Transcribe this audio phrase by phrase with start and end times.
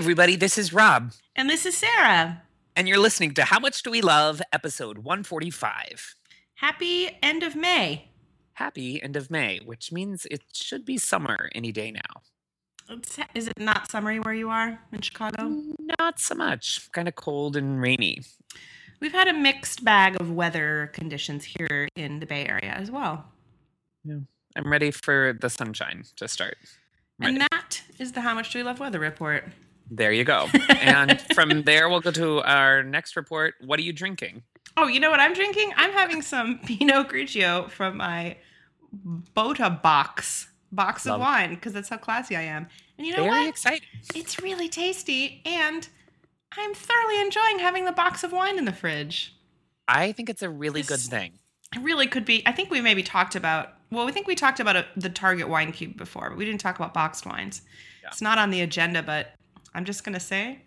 [0.00, 2.40] everybody, this is Rob, And this is Sarah.
[2.74, 6.14] and you're listening to How Much Do We Love, episode 145.
[6.54, 8.08] Happy end of May.
[8.54, 12.22] Happy end of May, which means it should be summer any day now.
[12.88, 15.60] It's, is it not summery where you are in Chicago?
[15.98, 16.90] Not so much.
[16.92, 18.22] Kind of cold and rainy.
[19.00, 23.26] We've had a mixed bag of weather conditions here in the Bay Area as well.
[24.04, 24.20] Yeah.
[24.56, 26.56] I'm ready for the sunshine to start.
[27.20, 29.44] And that is the How Much Do We Love Weather Report.
[29.90, 30.46] There you go.
[30.68, 33.54] and from there, we'll go to our next report.
[33.60, 34.42] What are you drinking?
[34.76, 35.72] Oh, you know what I'm drinking?
[35.76, 38.36] I'm having some Pinot Grigio from my
[39.34, 42.68] Bota box, box Love of wine, because that's how classy I am.
[42.96, 43.48] And you know Very what?
[43.48, 43.88] exciting.
[44.14, 45.88] It's really tasty, and
[46.56, 49.34] I'm thoroughly enjoying having the box of wine in the fridge.
[49.88, 51.38] I think it's a really good thing.
[51.74, 52.42] It really could be.
[52.46, 53.74] I think we maybe talked about.
[53.90, 56.60] Well, we think we talked about a, the Target wine cube before, but we didn't
[56.60, 57.62] talk about boxed wines.
[58.02, 58.08] Yeah.
[58.12, 59.34] It's not on the agenda, but
[59.74, 60.62] I'm just gonna say,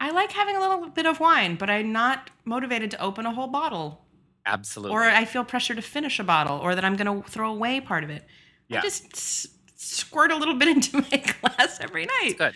[0.00, 3.32] I like having a little bit of wine, but I'm not motivated to open a
[3.32, 4.04] whole bottle,
[4.46, 4.94] Absolutely.
[4.94, 8.04] or I feel pressure to finish a bottle, or that I'm gonna throw away part
[8.04, 8.24] of it.
[8.68, 8.78] Yeah.
[8.78, 12.34] I just s- squirt a little bit into my glass every night.
[12.38, 12.54] good.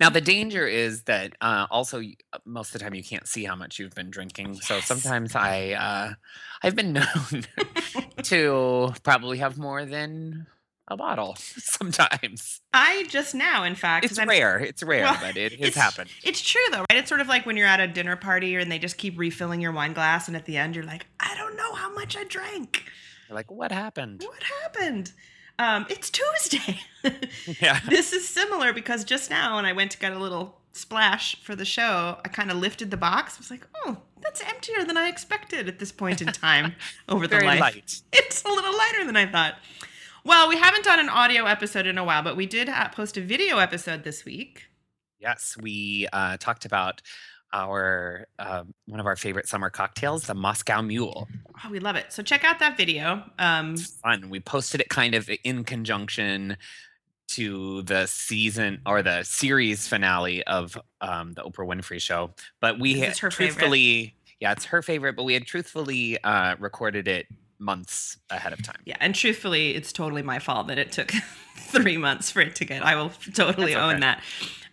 [0.00, 3.44] Now the danger is that uh, also uh, most of the time you can't see
[3.44, 4.54] how much you've been drinking.
[4.56, 6.14] So sometimes I uh,
[6.62, 7.44] I've been known
[8.24, 10.46] to probably have more than
[10.88, 11.36] a bottle.
[11.38, 14.58] Sometimes I just now, in fact, it's rare.
[14.58, 16.10] It's rare, Well, but it has it's- happened.
[16.24, 16.98] It's true though, right?
[16.98, 19.60] It's sort of like when you're at a dinner party and they just keep refilling
[19.60, 22.24] your wine glass, and at the end you're like, I don't know how much I
[22.24, 22.84] drank.
[23.28, 24.22] You're like, what happened?
[24.26, 25.12] What happened?
[25.58, 26.80] Um, it's Tuesday.
[27.60, 27.80] Yeah.
[27.88, 31.56] this is similar because just now when I went to get a little splash for
[31.56, 33.34] the show, I kind of lifted the box.
[33.36, 36.74] I was like, oh, that's emptier than I expected at this point in time
[37.08, 37.60] over the life.
[37.60, 38.00] light.
[38.12, 39.56] It's a little lighter than I thought.
[40.24, 43.20] Well, we haven't done an audio episode in a while, but we did post a
[43.20, 44.64] video episode this week.
[45.18, 47.02] Yes, we uh, talked about
[47.52, 51.28] our uh, one of our favorite summer cocktails, the Moscow Mule.
[51.64, 52.12] Oh, we love it.
[52.12, 53.22] So check out that video.
[53.38, 54.30] Um, It's fun.
[54.30, 56.56] We posted it kind of in conjunction
[57.28, 62.30] to the season or the series finale of um, the Oprah Winfrey Show.
[62.60, 63.52] But we had her favorite.
[63.54, 65.16] truthfully, yeah, it's her favorite.
[65.16, 67.26] But we had truthfully uh, recorded it
[67.62, 68.80] months ahead of time.
[68.84, 71.10] yeah, and truthfully, it's totally my fault that it took
[71.56, 72.84] three months for it to get.
[72.84, 74.22] I will totally That's own that.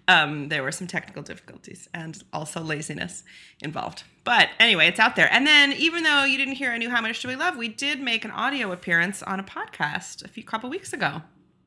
[0.07, 3.23] Um, there were some technical difficulties and also laziness
[3.61, 4.03] involved.
[4.23, 5.31] But anyway, it's out there.
[5.31, 7.67] And then, even though you didn't hear a new How Much Do We Love, we
[7.67, 11.21] did make an audio appearance on a podcast a few couple weeks ago.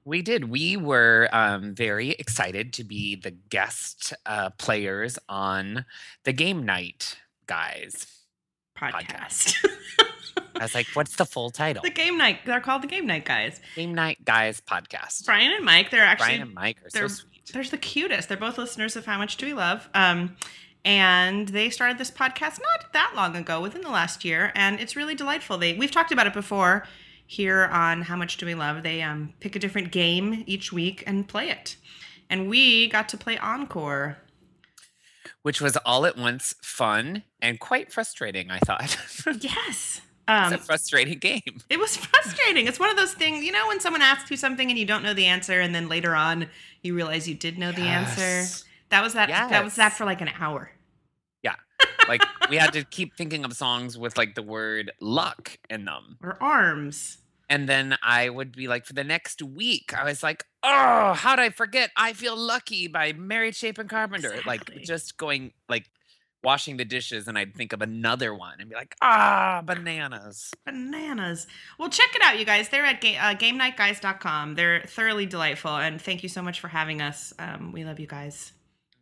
[0.04, 0.50] We did.
[0.50, 5.84] We were um, very excited to be the guest uh, players on
[6.24, 8.08] the game night guys.
[8.76, 9.54] Podcast.
[10.36, 11.82] I was like, what's the full title?
[11.82, 12.40] the game night.
[12.46, 13.60] They're called the game night guys.
[13.74, 15.24] Game Night Guys podcast.
[15.24, 15.90] Brian and Mike.
[15.90, 17.50] They're actually Brian and Mike are so sweet.
[17.52, 18.28] they're the cutest.
[18.28, 19.88] They're both listeners of How Much Do We Love.
[19.94, 20.36] Um,
[20.84, 24.96] and they started this podcast not that long ago, within the last year, and it's
[24.96, 25.56] really delightful.
[25.58, 26.86] They we've talked about it before
[27.26, 28.82] here on How Much Do We Love.
[28.82, 31.76] They um, pick a different game each week and play it,
[32.28, 34.18] and we got to play Encore.
[35.42, 38.96] Which was all at once fun and quite frustrating, I thought.
[39.40, 40.00] Yes.
[40.28, 41.60] Um, it's a frustrating game.
[41.68, 42.66] It was frustrating.
[42.66, 45.02] It's one of those things, you know, when someone asks you something and you don't
[45.02, 46.48] know the answer, and then later on
[46.82, 48.64] you realize you did know the answer.
[48.90, 49.28] That was that.
[49.28, 50.70] That was that for like an hour.
[51.42, 51.56] Yeah,
[52.08, 56.18] like we had to keep thinking of songs with like the word luck in them.
[56.22, 57.18] Or arms.
[57.50, 61.38] And then I would be like, for the next week, I was like, oh, how'd
[61.38, 61.90] I forget?
[61.98, 64.40] I Feel Lucky by Mary Chapin Carpenter.
[64.46, 65.90] Like just going like
[66.44, 70.50] washing the dishes and I'd think of another one and be like, ah, bananas.
[70.66, 71.46] Bananas.
[71.78, 72.68] Well, check it out, you guys.
[72.68, 74.54] They're at ga- uh, GameNightGuys.com.
[74.56, 77.32] They're thoroughly delightful, and thank you so much for having us.
[77.38, 78.52] Um, we love you guys.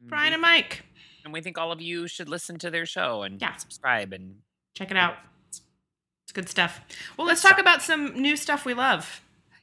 [0.02, 0.82] Brian and Mike,
[1.24, 3.56] and we think all of you should listen to their show and Yeah.
[3.56, 4.36] subscribe and
[4.74, 5.16] check it out.
[5.48, 6.80] It's good stuff.
[7.16, 7.60] Well, Good let's talk stuff.
[7.60, 9.20] about some new stuff we love.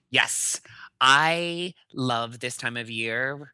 [0.10, 0.62] yes
[1.00, 3.54] i love this time of year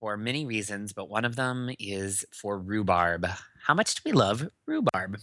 [0.00, 3.26] for many reasons but one of them is for rhubarb
[3.66, 5.18] how much do we love rhubarb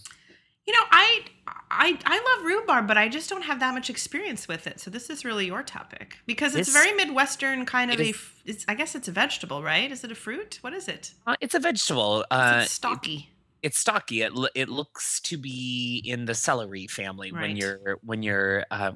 [0.64, 1.24] You know, I
[1.72, 4.78] I I love rhubarb, but I just don't have that much experience with it.
[4.78, 8.14] So this is really your topic because it's This- very Midwestern kind of it a.
[8.44, 9.90] It's, I guess it's a vegetable, right?
[9.90, 10.58] Is it a fruit?
[10.60, 11.14] What is it?
[11.26, 13.28] uh, it's a vegetable Is uh, it stocky?
[13.62, 18.64] it's stocky it, it looks to be in the celery family when you're when you're
[18.70, 18.92] uh,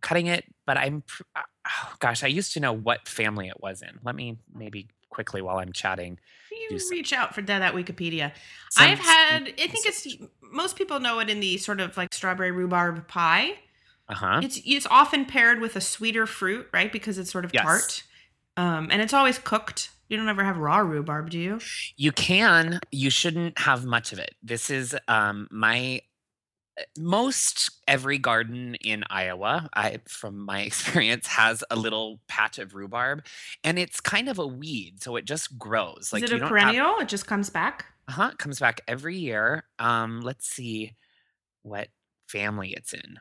[0.00, 1.02] cutting it but i'm
[1.34, 4.86] uh, oh, gosh i used to know what family it was in let me maybe
[5.14, 6.18] quickly while i'm chatting
[6.70, 8.32] You do reach out for that, that Wikipedia.
[8.70, 9.42] Some- I've had.
[9.58, 10.06] I think it's
[10.40, 13.58] most people know it in the sort of like strawberry rhubarb pie.
[14.08, 14.40] Uh-huh.
[14.42, 16.90] It's it's often paired with a sweeter fruit, right?
[16.92, 17.64] Because it's sort of Yes.
[17.64, 18.02] tart.
[18.56, 19.90] Um, and it's always cooked.
[20.08, 21.58] You don't ever have raw rhubarb, do you?
[21.96, 24.34] You can, you shouldn't have much of it.
[24.42, 26.00] This is um my uh,
[26.98, 33.24] most every garden in Iowa, I from my experience has a little patch of rhubarb
[33.62, 36.10] and it's kind of a weed, so it just grows.
[36.14, 36.98] Is it you a don't have- perennial?
[37.00, 37.86] it just comes back.
[38.08, 39.64] Uh-huh, it comes back every year.
[39.78, 40.94] Um let's see
[41.62, 41.88] what
[42.28, 43.18] family it's in.
[43.18, 43.20] I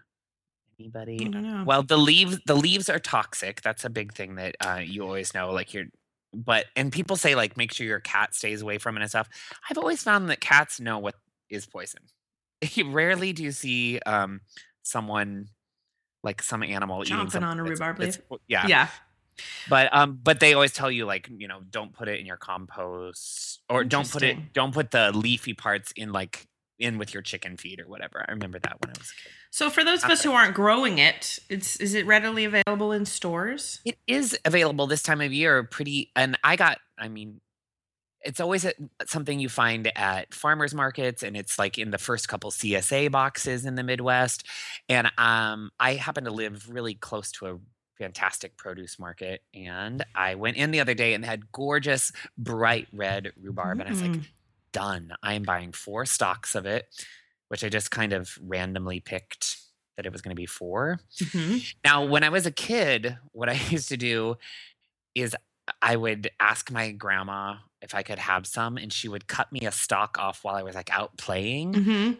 [0.80, 1.18] Anybody?
[1.18, 1.64] don't know.
[1.66, 3.62] Well, the leaves the leaves are toxic.
[3.62, 5.52] That's a big thing that uh, you always know.
[5.52, 5.86] Like you're,
[6.34, 9.30] but and people say like make sure your cat stays away from it and stuff.
[9.70, 11.14] I've always found that cats know what
[11.50, 12.02] is poison.
[12.86, 14.42] Rarely do you see um,
[14.84, 15.48] someone
[16.24, 18.20] like some animal eating Chomping on a rhubarb leaf.
[18.48, 18.88] Yeah, yeah.
[19.70, 22.38] but um, but they always tell you like you know don't put it in your
[22.38, 26.48] compost or don't put it don't put the leafy parts in like
[26.80, 28.26] in with your chicken feed or whatever.
[28.28, 29.32] I remember that when I was a kid.
[29.52, 33.06] So for those of us who aren't growing it, it's is it readily available in
[33.06, 33.80] stores?
[33.86, 36.12] It is available this time of year, pretty.
[36.16, 37.40] And I got, I mean,
[38.24, 38.74] it's always a,
[39.06, 43.66] something you find at farmers markets, and it's like in the first couple CSA boxes
[43.66, 44.46] in the Midwest.
[44.90, 47.58] And um, I happen to live really close to a
[47.98, 52.88] fantastic produce market, and I went in the other day and they had gorgeous bright
[52.94, 54.26] red rhubarb, and I was like, Mm.
[54.72, 55.14] done.
[55.22, 56.88] I am buying four stalks of it,
[57.50, 59.58] which I just kind of randomly picked
[59.96, 61.00] that it was going to be four.
[61.20, 61.76] Mhm.
[61.86, 64.38] Now, when I was a kid, what I used to do
[65.14, 65.36] is
[65.82, 69.62] I would ask my grandma if I could have some, and she would cut me
[69.62, 72.20] a stalk off while I was like out playing, Mhm.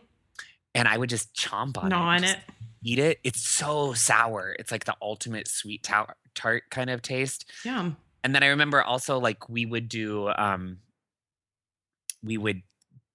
[0.76, 2.40] and I would just chomp on Gnaw it, on it.
[2.84, 3.20] eat it.
[3.24, 4.56] It's so sour.
[4.60, 7.50] It's like the ultimate sweet tar- tart kind of taste.
[7.64, 7.98] Yum.
[8.24, 10.80] And then I remember also like we would do, um,
[12.24, 12.62] we would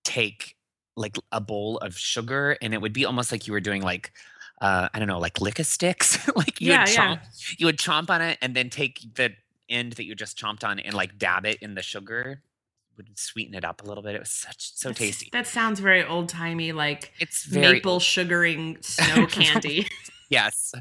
[0.04, 0.56] take
[0.96, 4.12] like a bowl of sugar, and it would be almost like you were doing like.
[4.60, 6.18] Uh, I don't know, like lick a sticks.
[6.36, 7.14] like you Yeah, would yeah.
[7.16, 7.20] chomp,
[7.60, 9.32] you would chomp on it and then take the
[9.68, 12.42] end that you just chomped on and like dab it in the sugar.
[12.96, 14.16] Would sweeten it up a little bit.
[14.16, 15.28] It was such so That's- tasty.
[15.32, 19.86] That sounds very old timey, like It's very maple sugaring snow candy.
[20.30, 20.74] yes,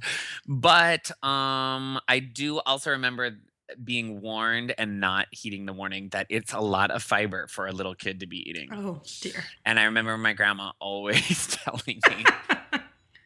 [0.47, 3.37] but um, I do also remember
[3.83, 7.71] being warned and not heeding the warning that it's a lot of fiber for a
[7.71, 8.69] little kid to be eating.
[8.73, 9.43] oh dear.
[9.65, 12.23] And I remember my grandma always telling me,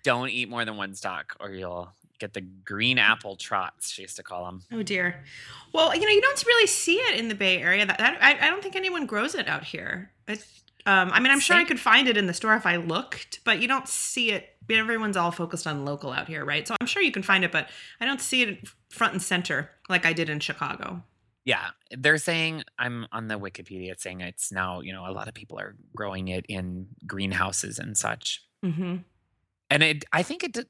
[0.03, 4.15] "Don't eat more than one stalk, or you'll get the green apple trots." She used
[4.15, 4.63] to call them.
[4.71, 5.23] Oh dear.
[5.73, 7.85] Well, you know, you don't really see it in the Bay Area.
[7.85, 10.11] That, that I, I don't think anyone grows it out here.
[10.27, 10.45] It,
[10.85, 13.41] um, I mean, I'm sure I could find it in the store if I looked,
[13.43, 14.47] but you don't see it.
[14.69, 16.65] Everyone's all focused on local out here, right?
[16.65, 17.67] So I'm sure you can find it, but
[17.99, 21.03] I don't see it front and center like I did in Chicago.
[21.43, 23.91] Yeah, they're saying I'm on the Wikipedia.
[23.91, 27.79] It's saying it's now you know a lot of people are growing it in greenhouses
[27.79, 28.43] and such.
[28.63, 28.97] Mm-hmm.
[29.69, 30.67] And it, I think it.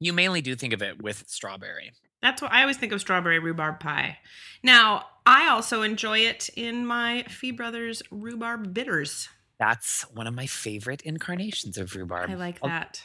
[0.00, 1.92] You mainly do think of it with strawberry.
[2.22, 4.18] That's what I always think of strawberry rhubarb pie.
[4.62, 9.28] Now, I also enjoy it in my Fee Brothers rhubarb bitters.
[9.58, 12.30] That's one of my favorite incarnations of rhubarb.
[12.30, 13.02] I like that.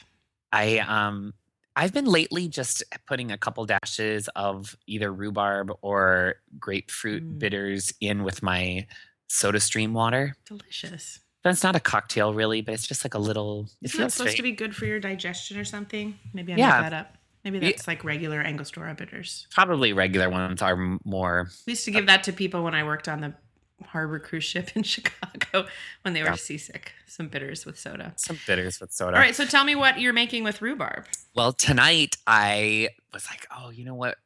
[0.51, 1.33] I um
[1.75, 7.39] I've been lately just putting a couple dashes of either rhubarb or grapefruit Mm.
[7.39, 8.87] bitters in with my
[9.27, 10.35] soda stream water.
[10.45, 11.19] Delicious.
[11.45, 14.35] That's not a cocktail really, but it's just like a little it Isn't feels supposed
[14.37, 16.17] to be good for your digestion or something?
[16.33, 16.81] Maybe I Yeah.
[16.81, 17.17] made that up.
[17.43, 19.45] Maybe that's like regular Angostura bitters.
[19.51, 23.07] probably regular ones are more We used to give that to people when I worked
[23.07, 23.33] on the
[23.85, 25.67] harbor cruise ship in Chicago
[26.01, 26.35] when they were Yeah.
[26.35, 26.93] seasick.
[27.05, 28.13] Some bitters with soda.
[28.17, 29.15] some bitters with soda.
[29.15, 31.05] All right, so tell me what you're making with rhubarb.
[31.35, 34.17] Well, tonight I was like, oh, you know what?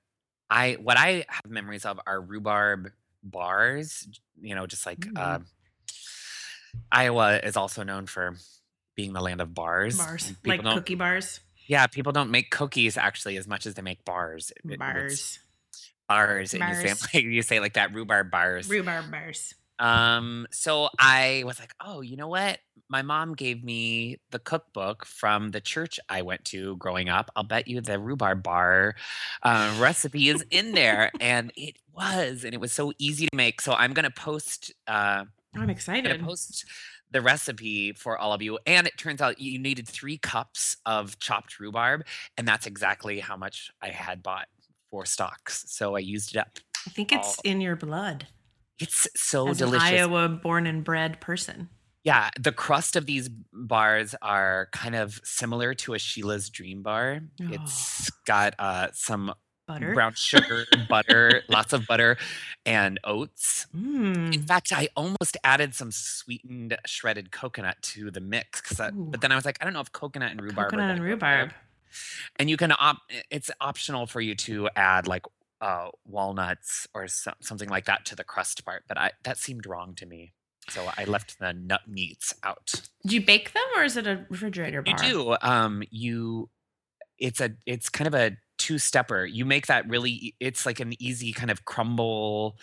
[0.50, 4.08] I what I have memories of are rhubarb bars.
[4.42, 5.18] You know, just like Mm.
[5.20, 5.40] uh,
[6.92, 8.36] Iowa is also known for
[8.96, 9.98] being the land of bars.
[9.98, 11.40] Bars, like cookie bars.
[11.68, 14.52] yeah, people don't make cookies actually as much as they make bars.
[14.70, 15.40] It- Bars.
[16.08, 18.70] bars, and you say like you say like that rhubarb bars.
[18.70, 19.54] Rhubarb bars.
[19.80, 22.60] Um, so I was like, oh, you know what?
[22.90, 27.32] My mom gave me the cookbook from the church I went to growing up.
[27.36, 28.96] I'll bet you the rhubarb bar
[29.44, 33.62] uh, recipe is in there, and it was, and it was so easy to make.
[33.62, 34.74] So I'm gonna post.
[34.86, 35.26] Uh,
[35.56, 36.12] I'm excited.
[36.12, 36.66] I'm gonna post
[37.12, 38.60] the recipe for all of you.
[38.66, 42.06] And it turns out you needed three cups of chopped rhubarb,
[42.38, 44.48] and that's exactly how much I had bought
[44.92, 45.66] for stocks.
[45.68, 46.60] So I used it up.
[46.86, 48.28] I think it's all- in your blood
[48.80, 49.90] It's so as delicious.
[49.90, 51.70] an Iowa born and bred person.
[52.04, 57.20] Yeah, the crust of these bars are kind of similar to a Sheila's Dream Bar.
[57.42, 57.48] Oh.
[57.52, 59.34] It's got uh, some
[59.70, 59.94] Butter.
[59.94, 62.18] brown sugar, butter, lots of butter,
[62.66, 63.68] and oats.
[63.72, 64.48] In Mm.
[64.48, 69.36] fact, I almost added some sweetened shredded coconut to the mix, I- but then I
[69.36, 70.72] was like, I don't know if coconut and rhubarb.
[70.72, 71.54] Coconut and rhubarb.
[72.38, 75.26] And you can op- it's optional for you to add like
[75.62, 79.66] uh, walnuts or so- something like that to the crust part, but I that seemed
[79.68, 80.32] wrong to me,
[80.70, 82.88] so I left the nut meats out.
[83.06, 85.38] Do you bake them or is it a refrigerator You do.
[85.42, 86.50] Um, you.
[87.20, 87.52] It's a.
[87.66, 88.38] It's kind of a
[88.70, 89.26] two-stepper.
[89.26, 90.36] You make that really.
[90.40, 92.58] It's like an easy kind of crumble.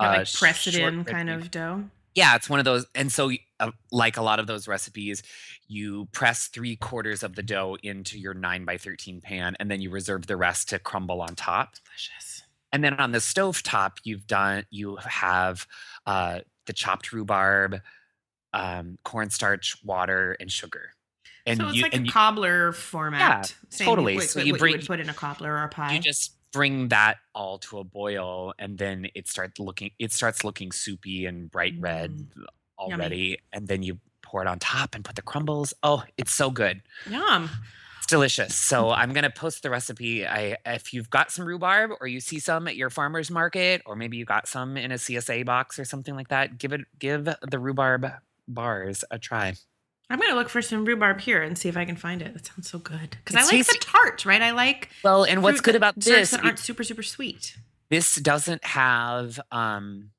[0.00, 1.84] Or, uh, like press it in kind of dough.
[2.14, 2.86] Yeah, it's one of those.
[2.94, 3.30] And so,
[3.60, 5.22] uh, like a lot of those recipes,
[5.68, 9.82] you press three quarters of the dough into your nine by thirteen pan, and then
[9.82, 11.74] you reserve the rest to crumble on top.
[11.84, 12.42] Delicious.
[12.72, 14.64] And then on the stove top, you've done.
[14.70, 15.66] You have
[16.06, 17.80] uh, the chopped rhubarb,
[18.54, 20.94] um, cornstarch, water, and sugar.
[21.46, 23.54] And so it's you like a you, cobbler format.
[23.70, 24.14] Same totally.
[24.16, 25.94] What, So you you would put in a cobbler or a pie.
[25.94, 30.44] you just bring that all to a boil and then it starts looking it starts
[30.44, 32.44] looking soupy and bright red Mm.
[32.78, 36.50] already and then you pour it on top and put the crumbles oh it's so
[36.50, 37.48] good Yum.
[37.98, 41.90] it's delicious so i'm going to post the recipe i if you've got some rhubarb
[42.00, 44.96] or you see some at your farmers market or maybe you got some in a
[44.96, 48.06] csa box or something like that give it give the rhubarb
[48.48, 49.54] bars a try
[50.10, 52.34] I'm gonna look for some rhubarb here and see if I can find it.
[52.34, 54.42] That sounds so good because I like the tart, right?
[54.42, 57.56] I like well and what's good about this that aren't super super sweet.
[57.90, 60.10] this doesn't have um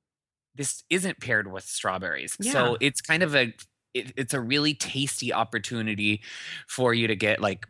[0.55, 2.51] this isn't paired with strawberries Yeah.
[2.51, 3.53] so it's kind of a
[3.93, 6.21] it, it's a really tasty opportunity
[6.67, 7.67] for you to get like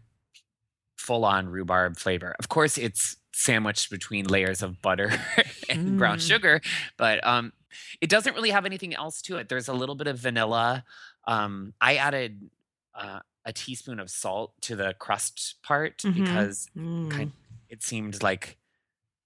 [0.97, 5.11] full on rhubarb flavor of course it's sandwiched between layers of butter
[5.69, 6.27] and brown Mm.
[6.27, 6.61] sugar
[6.97, 7.51] but um
[7.99, 10.83] it doesn't really have anything else to it there's a little bit of vanilla
[11.25, 12.49] um i added
[12.95, 16.13] uh, a teaspoon of salt to the crust part Mhm.
[16.13, 17.31] because Mm, kind
[17.69, 18.57] it seemed like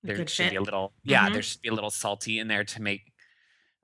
[0.04, 1.34] there should be a little yeah Mhm.
[1.34, 3.12] there should be a little salty in there to make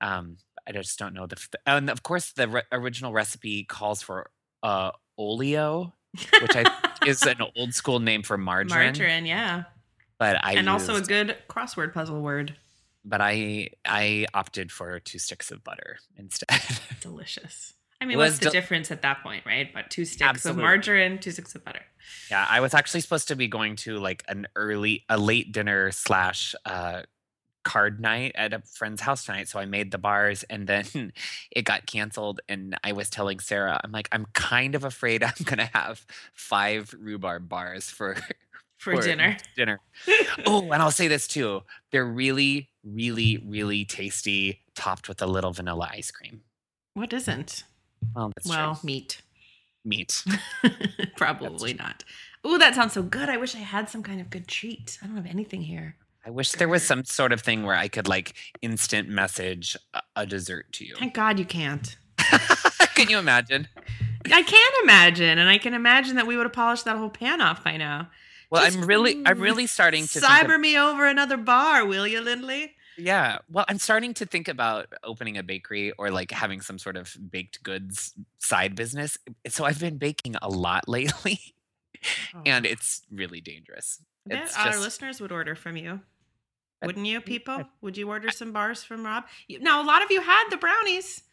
[0.02, 4.02] um i just don't know the f- and of course the re- original recipe calls
[4.02, 4.30] for
[4.64, 5.94] uh oleo
[6.42, 6.66] which i
[7.06, 9.64] is an old school name for margarine, margarine, yeah,
[10.18, 12.56] but i and also a good crossword puzzle word.
[13.04, 16.48] but i i opted for two sticks of butter instead
[17.02, 17.74] Delicious.
[18.04, 19.74] I mean, what's the del- difference at that point, right?
[19.74, 20.62] But two sticks Absolutely.
[20.62, 21.82] of margarine, two sticks of butter.
[22.30, 25.90] yeah i was actually supposed to be going to like an early a late dinner
[25.92, 27.02] slash uh
[27.64, 30.86] card night at a friend's house tonight so i made the bars and then
[31.52, 35.32] it got canceled and i was telling sarah i'm like i'm kind of afraid i'm
[35.46, 38.18] gonna have five rhubarb bars for
[38.78, 39.38] For, dinner.
[39.56, 39.80] dinner
[40.46, 41.62] oh and i'll say this too
[41.94, 46.42] they're really really really tasty topped with a little vanilla ice cream
[46.96, 47.64] What isn't?
[48.16, 49.22] Well that's well, true meat.
[49.86, 50.24] meat
[51.18, 52.04] Probably not.
[52.46, 53.30] Oh, that sounds so good.
[53.30, 54.98] I wish I had some kind of good treat.
[55.02, 55.96] I don't have anything here.
[56.26, 59.78] i wish there was some sort of thing where i could like instant message
[60.16, 61.96] a, dessert to you Thank God you can't.
[62.96, 63.68] can you imagine
[64.32, 67.42] I can imagine, and I can imagine that we would have polished that whole pan
[67.42, 68.10] off by now.
[68.50, 71.86] Well, Just I'm really, I'm mm, really starting to cyber of, me over another bar,
[71.86, 72.76] will you, Lindley?
[72.98, 73.40] Yeah.
[73.50, 77.16] Well, I'm starting to think about opening a bakery or like having some sort of
[77.32, 79.18] baked goods side business.
[79.48, 81.40] So I've been baking a lot lately,
[82.46, 84.02] and it's really dangerous.
[84.26, 86.02] Bet It's our just listeners would order from you.
[86.86, 87.64] Wouldn't you, people?
[87.82, 89.24] Would you order some bars from Rob?
[89.48, 91.24] You, now, a lot of you had the brownies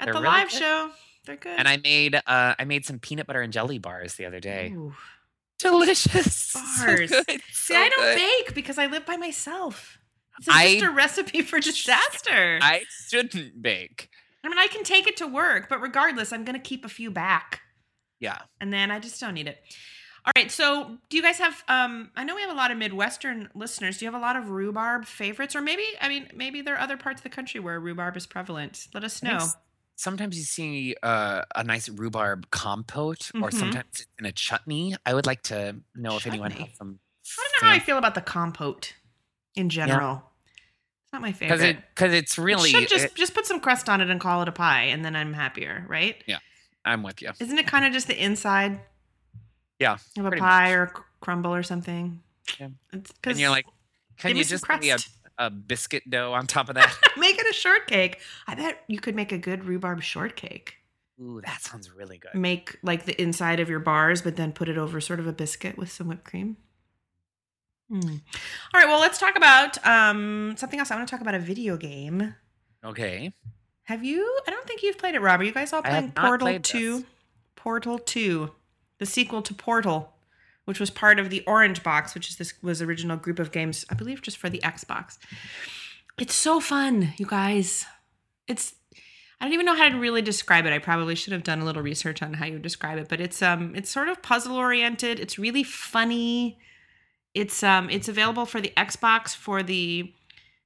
[0.00, 0.58] at They're the really live good.
[0.58, 0.90] show.
[1.26, 1.58] They're good.
[1.58, 4.72] and I made, uh, I made some peanut butter and jelly bars the other day.
[4.74, 4.94] Ooh.
[5.58, 6.02] Delicious
[6.52, 7.10] So Bars.
[7.10, 8.16] good, See, so I don't good.
[8.16, 9.98] bake because I live by myself.
[10.38, 12.58] This is I- just a recipe for disaster.
[12.62, 14.10] I, shouldn't bake.
[14.44, 16.88] I mean, I can take it to work, but regardless, I'm going to keep a
[16.88, 17.60] few back.
[18.20, 18.38] Yeah.
[18.60, 19.58] and then I just don't need it.
[20.24, 21.62] All right, so do you guys have?
[21.68, 23.98] Um, I know we have a lot of Midwestern listeners.
[23.98, 26.80] Do you have a lot of rhubarb favorites, or maybe I mean maybe there are
[26.80, 28.88] other parts of the country where rhubarb is prevalent?
[28.92, 29.38] Let us know.
[29.94, 33.54] Sometimes you see uh, a nice rhubarb compote, or Mhm.
[33.54, 34.96] sometimes it's in a chutney.
[35.06, 36.66] I would like to know if anyone Chutney.
[36.70, 36.98] has some.
[37.38, 38.94] I don't know how I feel about the compote
[39.56, 40.22] in general.
[41.04, 41.56] It's not my favorite.
[41.56, 42.70] because it because it's really.
[42.70, 45.04] should just it- just put some crust on it and call it a pie, and
[45.04, 46.22] then I'm happier, right?
[46.26, 46.38] Yeah,
[46.84, 47.30] I'm with you.
[47.40, 48.80] Isn't it kind of just the inside
[49.78, 50.74] Yeah, of a pie much.
[50.76, 52.20] or a crumble or something?
[52.60, 52.68] Yeah.
[52.92, 53.66] It's And you're like,
[54.18, 54.98] can you just me a,
[55.38, 56.96] a biscuit dough on top of that?
[57.16, 58.20] make it a shortcake.
[58.46, 60.74] I bet you could make a good rhubarb shortcake.
[61.20, 62.34] Ooh, that sounds really good.
[62.34, 65.32] Make like the inside of your bars, but then put it over sort of a
[65.32, 66.56] biscuit with some whipped cream.
[67.88, 68.16] Hmm.
[68.74, 70.90] All right, well, let's talk about um, something else.
[70.90, 72.34] I want to talk about a video game.
[72.84, 73.32] Okay.
[73.84, 74.40] Have you?
[74.46, 75.40] I don't think you've played it, Rob.
[75.40, 77.04] Are you guys all playing Portal 2?
[77.54, 78.50] Portal 2,
[78.98, 80.12] the sequel to Portal
[80.66, 83.86] which was part of the Orange Box, which is this was original group of games,
[83.88, 85.16] I believe, just for the Xbox.
[86.18, 87.86] It's so fun, you guys.
[88.46, 88.74] It's
[89.40, 90.72] I don't even know how to really describe it.
[90.72, 93.40] I probably should have done a little research on how you describe it, but it's
[93.42, 95.20] um it's sort of puzzle oriented.
[95.20, 96.58] It's really funny.
[97.36, 100.12] It's um it's available for the Xbox, for the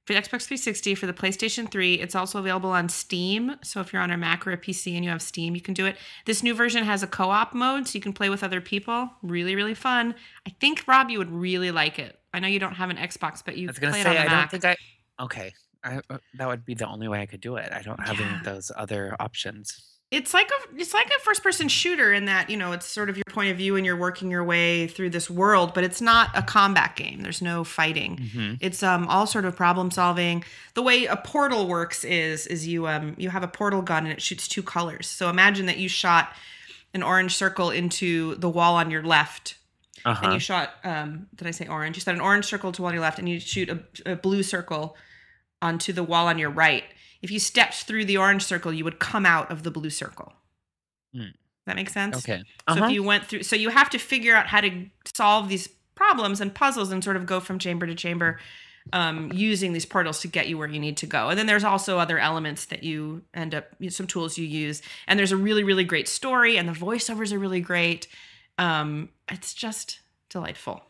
[0.05, 1.95] for the Xbox 360, for the PlayStation 3.
[1.95, 3.57] It's also available on Steam.
[3.61, 5.73] So if you're on a Mac or a PC and you have Steam, you can
[5.73, 5.97] do it.
[6.25, 9.09] This new version has a co-op mode, so you can play with other people.
[9.21, 10.15] Really, really fun.
[10.47, 12.17] I think Rob, you would really like it.
[12.33, 14.23] I know you don't have an Xbox, but you I was gonna play say I
[14.23, 14.75] a don't think I.
[15.19, 17.71] Okay, I, uh, that would be the only way I could do it.
[17.71, 19.99] I don't have any of those other options.
[20.11, 23.09] It's like a it's like a first person shooter in that you know it's sort
[23.09, 26.01] of your point of view and you're working your way through this world but it's
[26.01, 27.21] not a combat game.
[27.21, 28.17] There's no fighting.
[28.33, 30.43] Hmm it's um all sort of problem solving.
[30.73, 34.11] The way a portal works is is you um you have a portal gun and
[34.13, 35.07] it shoots two colors.
[35.07, 36.33] So imagine that you shot
[36.93, 39.55] an orange circle into the wall on your left
[40.03, 40.31] and Uh-huh.
[40.33, 41.95] you shot um did i say orange?
[41.95, 43.79] You shot an orange circle to one on your left and you shoot a,
[44.13, 44.97] a blue circle
[45.61, 46.83] onto the wall on your right
[47.21, 50.33] if you stepped through the orange circle you would come out of the blue circle.
[51.13, 51.31] Hmm.
[51.65, 52.17] that makes sense?
[52.17, 52.39] Okay.
[52.39, 52.85] so Uh-huh.
[52.85, 54.85] if you went through so you have to figure out how to
[55.15, 58.39] solve these problems and puzzles and sort of go from chamber to chamber
[58.93, 61.29] um, using these portals to get you where you need to go.
[61.29, 64.81] And then there's also other elements that you end up some tools you use.
[65.07, 68.07] And there's a really really great story and the voiceovers are really great.
[68.57, 69.99] Um, it's just
[70.29, 70.81] delightful.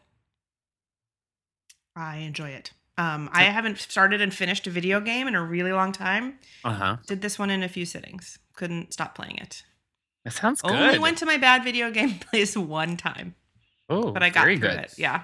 [1.96, 5.72] I enjoy it um, i haven't started and finished a video game in a really
[5.72, 6.98] long time Uh-huh.
[7.08, 9.64] did this one in a few sittings couldn't stop playing it
[10.26, 10.72] That sounds good.
[10.72, 13.36] only went to my bad video game place one time
[13.90, 14.80] oh, but I got very through good.
[14.80, 14.94] it.
[14.98, 15.24] Yeah.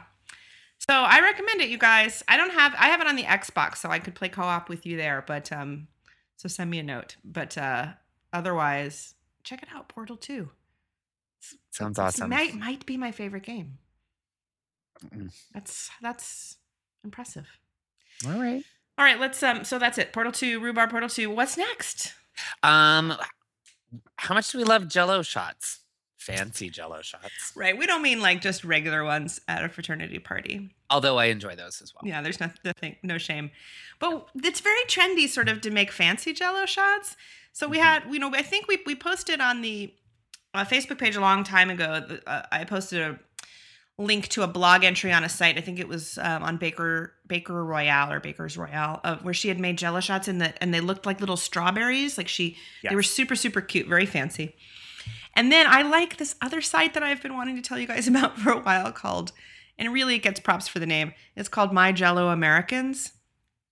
[0.90, 2.22] So I recommend it, you guys.
[2.28, 4.86] I don't have I have it on the Xbox, so I could play co-op with
[4.86, 5.24] you there.
[5.26, 5.88] But um,
[6.36, 7.16] so send me a note.
[7.26, 7.94] But uh,
[8.32, 9.88] otherwise, check it out.
[9.90, 10.52] Portal Two.
[11.72, 12.30] Sounds awesome.
[12.30, 13.80] Might might be my favorite game.
[15.06, 15.32] Mm.
[15.54, 16.58] That's that's
[17.08, 17.48] impressive.
[18.28, 18.64] All right.
[18.98, 19.64] All right, let's um.
[19.64, 20.12] So that's it.
[20.14, 21.30] Portal Two, Rhubarb Portal Two.
[21.30, 22.14] What's next?
[22.64, 23.14] Um,
[24.18, 25.80] how much do we love Jello shots?
[26.18, 27.54] Fancy Jello shots.
[27.56, 30.70] Right, we don't mean like just regular ones at a fraternity party.
[30.90, 32.02] Although I enjoy those as well.
[32.04, 33.50] Yeah, there's no, nothing, no shame.
[34.00, 37.16] But it's very trendy, sort of, to make fancy Jello shots.
[37.54, 37.82] So we Mhm.
[37.84, 39.94] had, you know, I think we we posted on the
[40.54, 42.06] uh, Facebook page a long time ago.
[42.26, 43.20] Uh, I posted a
[44.00, 45.58] link to a blog entry on a site.
[45.58, 49.48] I think it was um, on Baker Baker Royale or Baker's Royale, uh, where she
[49.48, 52.18] had made Jello shots in the and they looked like little strawberries.
[52.18, 52.58] Like she,
[52.88, 54.56] they were super super cute, very fancy.
[55.36, 58.08] And then I like this other site that I've been wanting to tell you guys
[58.10, 59.32] about for a while called,
[59.78, 61.14] and really it gets props for the name.
[61.36, 63.14] It's called My Jello Americans.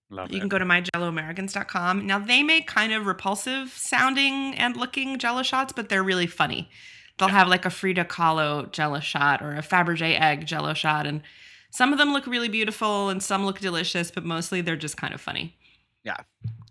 [0.08, 0.40] Love You it.
[0.40, 2.06] can go to myjelloamericans.com.
[2.06, 6.70] Now they make kind of repulsive sounding and looking jello shots, but they're really funny.
[7.18, 11.22] They'll have like a Frida Kahlo jello shot or a Fabergé egg jello shot and
[11.70, 15.12] some of them look really beautiful and some look delicious, but mostly they're just kind
[15.12, 15.56] of funny.
[16.04, 16.16] Yeah.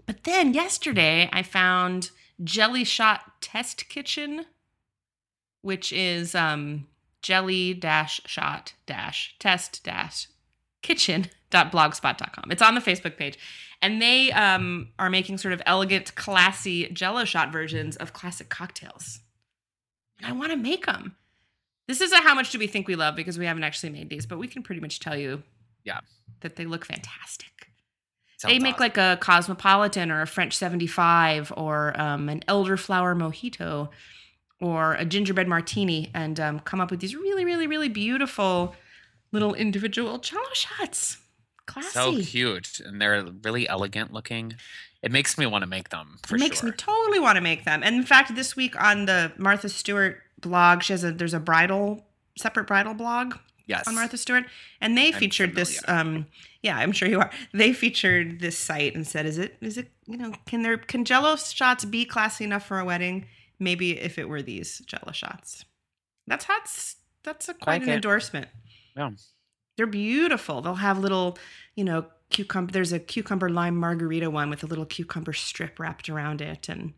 [0.06, 2.12] But then yesterday I found
[2.44, 4.46] Jelly Shot Test Kitchen,
[5.62, 6.88] which is um,
[7.22, 10.28] jelly dash shot dash test dash
[10.82, 12.52] kitchen kitchen.blogspot.com.
[12.52, 13.38] It's on the Facebook page.
[13.82, 19.20] And they um, are making sort of elegant, classy jello shot versions of classic cocktails.
[20.20, 21.16] And I want to make them.
[21.88, 24.10] This is a how much do we think we love because we haven't actually made
[24.10, 25.44] these, but we can pretty much tell you
[25.84, 26.00] Yeah.
[26.42, 27.50] that they look fantastic
[28.38, 28.84] Sounds they make awesome.
[28.84, 33.90] like a cosmopolitan or a french 75 or um, an elderflower mojito
[34.60, 38.76] or a gingerbread martini and um, come up with these really really really beautiful
[39.32, 41.18] little individual jello shots
[41.66, 44.56] classy so cute and they're really elegant looking.
[45.06, 46.70] It makes me want to make them for it makes sure.
[46.72, 50.18] me totally want to make them and in fact this week on the martha stewart
[50.42, 52.04] blog she has a there's a bridal
[52.38, 53.36] separate bridal blog
[53.68, 53.88] yes.
[53.88, 54.46] on Martha Stewart,
[54.82, 55.84] and they I'm featured this.
[55.88, 56.28] Um,
[56.62, 57.32] yeah, I'm sure you are.
[57.54, 59.58] They featured this site and said, "Is it?
[59.62, 59.90] Is it?
[60.06, 63.26] You know, can there can Jello shots be classy enough for a wedding?
[63.60, 65.66] Maybe if it were these Jello shots.
[66.28, 67.96] That's that's that's a quite Like an it.
[67.96, 68.48] endorsement.
[68.96, 69.12] Yeah.
[69.78, 70.62] They're beautiful.
[70.62, 71.38] They'll have little,
[71.76, 72.72] you know, cucumber.
[72.72, 76.94] There's a cucumber lime margarita one with a little cucumber strip wrapped around it, and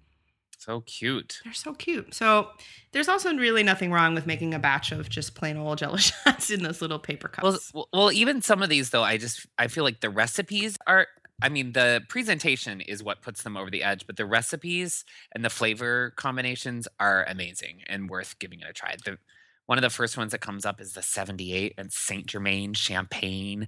[0.57, 1.39] So cute.
[1.43, 2.13] they're so cute.
[2.13, 2.49] So
[2.91, 6.49] there's also really nothing wrong with making a batch of just plain old Jello shots
[6.49, 7.71] in those little paper cups.
[7.73, 11.07] Well, well, even some of these though, I just I feel like the recipes are.
[11.39, 15.45] I mean, the presentation is what puts them over the edge, but the recipes and
[15.45, 18.95] the flavor combinations are amazing and worth giving it a try.
[19.05, 19.19] The
[19.67, 23.67] one of the first ones that comes up is the 78 and Saint Germain champagne,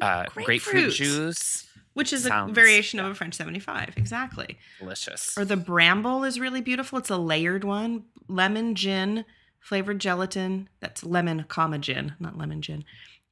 [0.00, 0.44] uh, grapefruit.
[0.46, 0.92] Grapefruit.
[0.94, 1.66] juice.
[1.94, 3.94] which is a Sounds- variation of a French 75.
[3.96, 4.56] Exactly.
[4.78, 5.36] Delicious.
[5.36, 6.98] Or the bramble is really beautiful.
[6.98, 9.24] It's a layered one lemon, gin,
[9.58, 10.68] flavored gelatin.
[10.78, 12.84] That's lemon, comma gin, not lemon gin,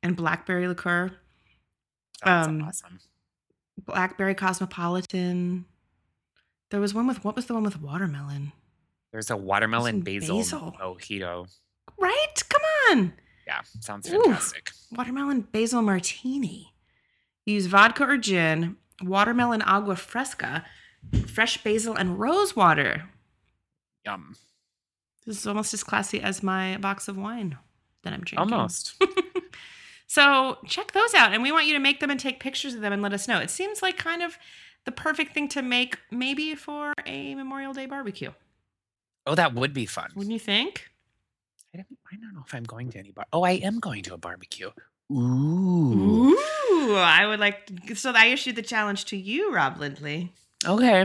[0.03, 1.12] and blackberry liqueur.
[2.25, 2.99] That's Um, awesome.
[3.87, 5.64] Blackberry cosmopolitan.
[6.71, 8.53] There was one with what was the one with watermelon?
[9.12, 10.77] There's a watermelon basil, basil.
[10.81, 11.49] mojito.
[11.98, 12.42] Right?
[12.48, 13.12] Come on.
[13.46, 14.22] Yeah, sounds Ooh.
[14.22, 14.72] fantastic.
[14.92, 16.74] Watermelon basil martini.
[17.46, 20.64] Use vodka or gin, watermelon agua fresca,
[21.27, 23.09] fresh basil, and rose water.
[24.05, 24.37] Yum.
[25.27, 27.57] This is almost as classy as my box of wine
[28.03, 28.53] that I'm drinking.
[28.53, 29.03] Almost.
[30.09, 32.81] So check those out, and we want you to make them and take pictures of
[32.81, 33.38] them and let us know.
[33.38, 34.38] It seems like kind of
[34.87, 38.33] the perfect thing to make, maybe for a Memorial Day barbecue.
[39.27, 40.11] Oh, that would be fun.
[40.16, 40.88] Wouldn't you think?
[41.74, 43.26] I don't, I don't know if I'm going to any bar.
[43.33, 44.70] Oh, I am going to a barbecue.
[45.12, 46.35] Ooh.
[46.70, 47.70] Ooh, I would like.
[47.94, 50.33] so I issued the challenge to you, Rob Lindley.
[50.66, 51.04] Okay.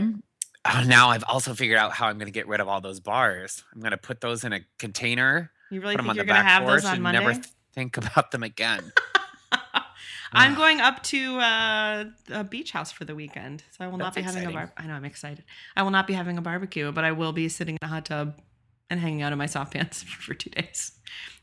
[0.66, 3.00] Oh, now I've also figured out how I'm going to get rid of all those
[3.00, 3.62] bars.
[3.74, 6.66] I'm going to put those in a container, You really think you're going to have
[6.66, 7.20] those on and Monday?
[7.20, 7.40] never
[7.74, 8.92] think about them again.
[10.32, 14.14] I'm going up to uh, a beach house for the weekend, so I will not
[14.14, 14.56] That's be having exciting.
[14.58, 14.72] a bar.
[14.76, 15.44] I know I'm excited.
[15.76, 18.06] I will not be having a barbecue, but I will be sitting in a hot
[18.06, 18.40] tub
[18.90, 20.92] and hanging out in my soft pants for two days.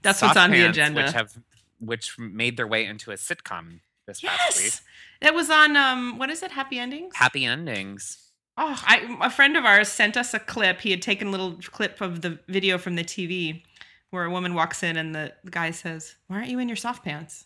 [0.02, 1.04] That's Soft what's on the Pants, agenda.
[1.04, 1.38] Which have
[1.80, 4.66] which made their way into a sitcom this past week.
[4.66, 4.82] yes,
[5.22, 5.76] that was on.
[5.76, 6.52] Um, what is it?
[6.52, 7.16] Happy endings.
[7.16, 8.18] Happy endings.
[8.58, 10.82] Oh, I, a friend of ours sent us a clip.
[10.82, 13.64] He had taken a little clip of the video from the TV
[14.12, 17.04] where a woman walks in and the guy says, Why aren't you in your soft
[17.04, 17.46] pants?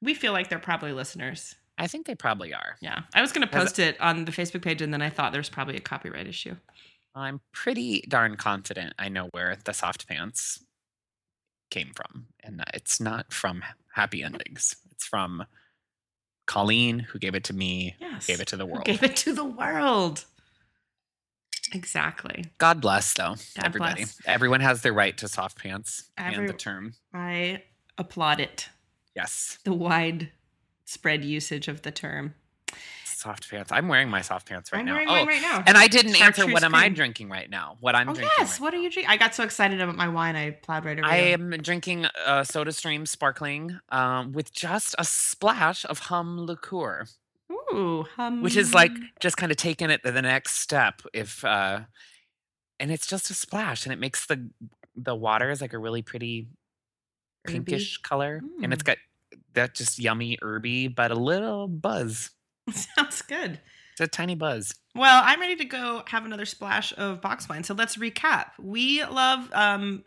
[0.00, 1.56] We feel like they're probably listeners.
[1.76, 2.76] I think they probably are.
[2.80, 3.02] Yeah.
[3.14, 5.48] I was going to post it on the Facebook page and then I thought there's
[5.48, 6.56] probably a copyright issue.
[7.18, 10.64] I'm pretty darn confident I know where the soft pants
[11.70, 13.62] came from, and it's not from
[13.94, 14.76] Happy Endings.
[14.92, 15.44] It's from
[16.46, 18.26] Colleen, who gave it to me, Yes.
[18.26, 18.84] gave it to the world.
[18.84, 20.24] Gave it to the world.
[21.74, 22.46] Exactly.
[22.56, 23.94] God bless, though, God everybody.
[24.04, 24.18] bless.
[24.24, 26.94] Everyone has their right to soft pants and the term.
[27.12, 27.64] I
[27.98, 28.68] applaud it.
[29.14, 32.34] Yes, The widespread usage of the term.
[33.18, 33.72] Soft pants.
[33.72, 34.92] I'm wearing my soft pants right I'm now.
[34.94, 35.62] wearing oh, mine right now.
[35.66, 37.76] and I didn't answer what am I drinking right now?
[37.80, 38.30] What I'm Oh drinking.
[38.38, 39.10] yes, right what are you drinking?
[39.10, 41.06] I got so excited about my wine, I plowed right over.
[41.06, 41.34] I you.
[41.34, 47.06] am drinking uh, Soda Stream sparkling um, with just a splash of hum liqueur.
[47.72, 48.42] Ooh, hum.
[48.42, 51.80] which is like just kind of taking it to the next step if uh
[52.80, 54.48] and it's just a splash and it makes the
[54.96, 56.48] the water is like a really pretty
[57.46, 57.60] Herby?
[57.60, 58.96] pinkish color and it's got
[59.54, 62.30] that just yummy herby but a little buzz
[62.96, 63.60] sounds good.
[63.92, 67.64] it's a tiny buzz Well, I'm ready to go have another splash of box wine.
[67.64, 68.50] So let's recap.
[68.58, 70.02] We love um,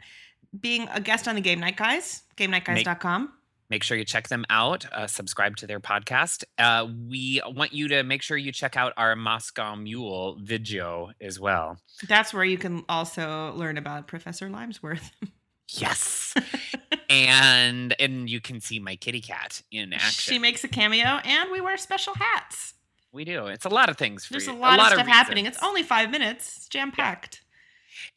[0.60, 3.32] being a guest on the Game Night Guys, GameNightGuys.com.
[3.69, 7.88] make sure you check them out uh, subscribe to their podcast uh, we want you
[7.88, 12.58] to make sure you check out our moscow mule video as well That's where you
[12.58, 15.12] can also learn about Professor Limesworth.
[15.71, 16.34] yes
[17.10, 21.51] and and you can see my kitty cat in action She makes a cameo, and
[21.51, 22.73] we wear special hats.
[23.12, 23.47] We do.
[23.47, 24.57] It's a lot of things for There's a you.
[24.57, 25.45] lot, of stuff happening.
[25.45, 26.55] It's only five minutes.
[26.57, 27.41] It's jam packed.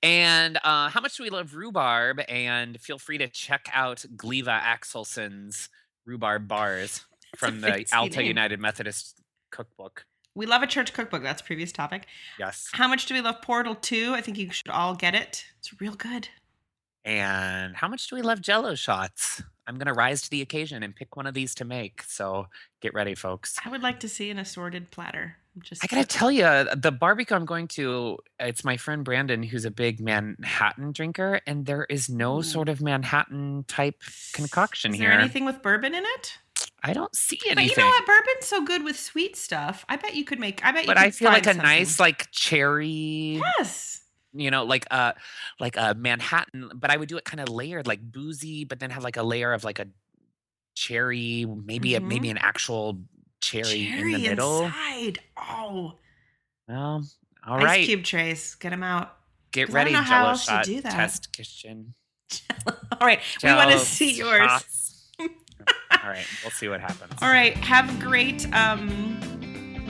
[0.02, 2.20] And uh, how much do we love rhubarb?
[2.28, 5.68] And feel free to check out Gleva Axelson's
[6.06, 7.04] rhubarb bars
[7.36, 8.28] from the Alta name.
[8.28, 10.06] United Methodist Cookbook.
[10.36, 11.22] We love a church cookbook.
[11.22, 12.06] That's previous topic.
[12.38, 12.68] Yes.
[12.72, 14.14] How much do we love Portal 2?
[14.14, 15.44] I think you should all get it.
[15.58, 16.28] It's real good.
[17.04, 19.42] And how much do we love Jello shots?
[19.66, 22.02] I'm gonna rise to the occasion and pick one of these to make.
[22.02, 22.46] So
[22.80, 23.56] get ready, folks.
[23.64, 25.36] I would like to see an assorted platter.
[25.60, 29.42] Just I gotta tell you, uh, the barbecue I'm going to, it's my friend Brandon,
[29.42, 32.42] who's a big Manhattan drinker, and there is no Ooh.
[32.42, 35.10] sort of Manhattan type concoction Is here.
[35.10, 36.38] there anything with bourbon in it?
[36.82, 37.68] I don't see anything.
[37.68, 38.04] But you know what?
[38.06, 39.84] Bourbon's so good with sweet stuff.
[39.88, 40.64] I bet you could make.
[40.64, 40.86] I bet you.
[40.88, 44.00] but could I feel like a find nice like cherry, Yes.
[44.34, 45.14] You know, like a
[45.60, 48.90] like a Manhattan, but I would do it kind of layered, like boozy, but then
[48.90, 49.86] have like a layer of like a
[50.74, 52.98] cherry, maybe a, maybe an actual
[53.40, 53.96] cherry, Mm-hmm.
[53.96, 54.64] Cherry in the middle.
[54.64, 55.18] inside.
[55.36, 55.94] Oh.
[56.68, 57.04] Well,
[57.46, 58.54] all Ice right, cube trays.
[58.56, 59.16] Get them out.
[59.52, 60.92] get 'cause I don't ready, how Jello to shot do that.
[60.92, 61.94] test kitchen.
[63.00, 63.20] All right.
[63.42, 65.10] We want to see yours.
[65.20, 65.28] all
[66.10, 67.12] right, we'll see what happens.
[67.22, 67.54] All right.
[67.58, 69.20] Have great um,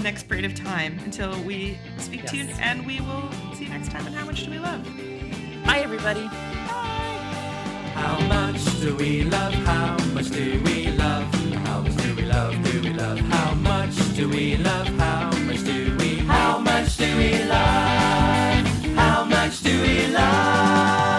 [0.03, 2.31] next period of time until we speak yes.
[2.31, 4.07] to you, and we will see you next time.
[4.07, 4.85] And how much do we love?
[5.65, 6.25] Bye, everybody.
[6.25, 7.05] Bye.
[7.95, 9.55] How much do we love?
[9.55, 11.33] How much do we love?
[11.65, 12.65] How much do we love?
[12.65, 13.19] Do we love?
[13.21, 14.89] How much do we love?
[14.99, 16.17] How much do we?
[16.27, 18.67] How much do we love?
[18.97, 21.14] How much do we love?